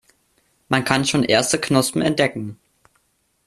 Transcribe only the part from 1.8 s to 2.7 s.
entdecken.